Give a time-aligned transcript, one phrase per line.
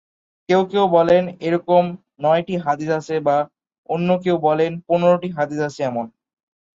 [0.49, 1.83] কেউ কেউ বলেন এরকম
[2.21, 3.37] নয়টি হাদীস আছে, বা
[3.89, 6.05] অন্য কেউ বলেন পনেরটি হাদিস আছে এমন।